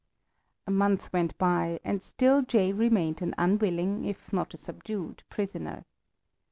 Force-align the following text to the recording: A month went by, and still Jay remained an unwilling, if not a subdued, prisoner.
A 0.65 0.71
month 0.71 1.13
went 1.13 1.37
by, 1.37 1.79
and 1.83 2.01
still 2.01 2.41
Jay 2.41 2.73
remained 2.73 3.21
an 3.21 3.35
unwilling, 3.37 4.03
if 4.05 4.33
not 4.33 4.51
a 4.55 4.57
subdued, 4.57 5.21
prisoner. 5.29 5.85